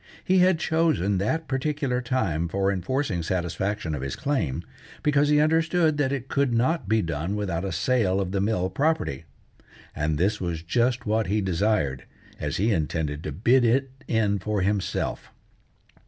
[0.23, 4.63] He had chosen that particular time for enforcing satisfaction of his claim,
[5.03, 8.71] because he understood that it could not be done without a sale of the mill
[8.71, 9.25] property;
[9.95, 12.05] and this was just what he desired,
[12.39, 15.31] as he intended to bid it in for himself.